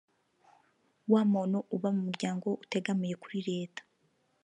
[1.11, 3.81] Wa muntu uba mu muryango utegamiye kuri leta